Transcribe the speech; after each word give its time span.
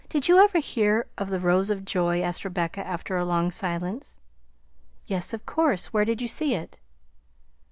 "Did 0.09 0.27
you 0.27 0.39
ever 0.43 0.57
hear 0.57 1.05
of 1.15 1.29
The 1.29 1.39
Rose 1.39 1.69
of 1.69 1.85
Joy?" 1.85 2.23
asked 2.23 2.43
Rebecca, 2.43 2.83
after 2.83 3.17
a 3.17 3.23
long 3.23 3.51
silence. 3.51 4.19
"Yes, 5.05 5.31
of 5.31 5.45
course; 5.45 5.93
where 5.93 6.05
did 6.05 6.23
you 6.23 6.27
see 6.27 6.55
it?" 6.55 6.79